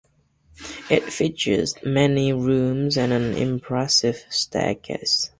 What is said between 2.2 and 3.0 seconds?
rooms